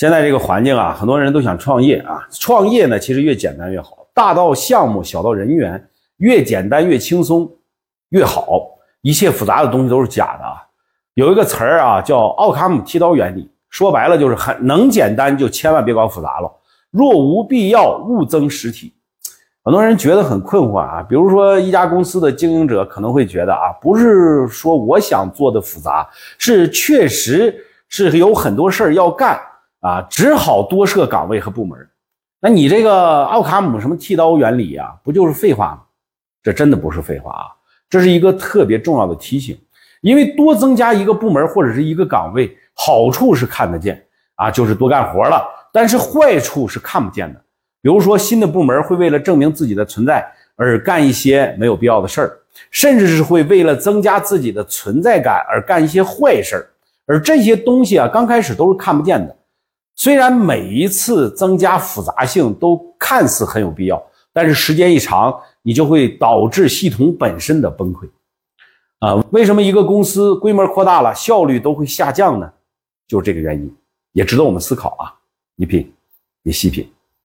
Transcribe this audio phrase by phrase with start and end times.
[0.00, 2.26] 现在这个环境啊，很多人都想创业啊。
[2.30, 7.46] 创业呢，其实越简单越好，大到项目，小到人员，越简单越轻松
[8.08, 8.62] 越好。
[9.02, 10.56] 一切复杂的东西都是假的啊。
[11.12, 16.50] 有一个词儿啊，叫奥卡姆剃刀原理，说白了就是很能简单就千万别搞复杂了。
[16.90, 18.94] 若无必要，勿增实体。
[19.62, 26.08] 很多人觉得很困惑啊，比如说一家公司的经营者可能会觉得啊，不是说我想做的复杂，
[26.38, 27.54] 是确实
[27.90, 29.38] 是有很多事儿要干
[29.80, 31.78] 啊，只好多设岗位和部门。
[32.40, 35.82] 那你这个奥卡姆什么剃刀原理啊，不就是废话吗？
[36.42, 37.44] 这真的不是废话啊，
[37.88, 39.58] 这是一个特别重要的提醒。
[40.00, 44.02] 因为多增加一个部门或者是一个岗位，好处是看得见
[44.36, 47.38] 啊，就是多干活了，但是坏处是看不见的。
[47.82, 50.26] 比如说，新的部门会为了证明自己的存在
[50.56, 52.38] 而干一些没有必要的事儿，
[52.70, 56.66] 甚至是会为了增加自己的存在感而干一些坏事儿。
[57.06, 59.36] 而这些东西啊，刚开始都是看不见的。
[60.00, 64.02] 虽然每一次增加复杂性都看似很有必要，
[64.32, 68.08] 但是时间一长，你就会导致系统本身的崩溃。
[69.00, 72.50] 啊，为什么一个公司规模扩大了，效率都会下降呢？
[73.06, 73.76] 就是这个原因，
[74.12, 75.12] 也值得我们思考啊。
[75.54, 75.92] 你品，
[76.42, 76.90] 你细品。